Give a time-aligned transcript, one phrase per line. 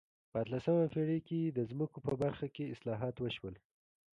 [0.31, 3.55] په اتلسمه پېړۍ کې د ځمکو په برخه کې اصلاحات وشول.